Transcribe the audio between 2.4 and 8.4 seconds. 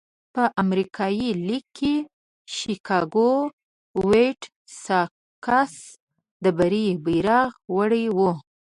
شکاګو وایټ ساکس د بري بیرغ وړی وو.